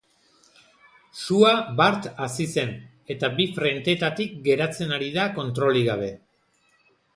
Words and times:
Sua 1.23 1.51
bart 1.81 2.07
hasi 2.23 2.47
zen 2.55 2.73
eta 3.17 3.31
bi 3.37 3.47
frentetatik 3.59 4.35
garatzen 4.49 4.99
ari 4.99 5.13
da 5.21 5.29
kontrolik 5.39 5.89
gabe. 5.93 6.13